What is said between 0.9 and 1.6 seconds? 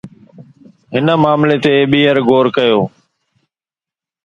هن معاملي